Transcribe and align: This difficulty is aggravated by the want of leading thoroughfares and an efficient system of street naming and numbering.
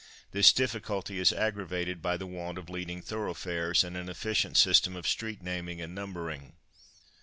This 0.31 0.51
difficulty 0.51 1.19
is 1.19 1.31
aggravated 1.31 2.01
by 2.01 2.17
the 2.17 2.25
want 2.25 2.57
of 2.57 2.71
leading 2.71 3.03
thoroughfares 3.03 3.83
and 3.83 3.95
an 3.95 4.09
efficient 4.09 4.57
system 4.57 4.95
of 4.95 5.07
street 5.07 5.43
naming 5.43 5.79
and 5.79 5.93
numbering. 5.93 6.53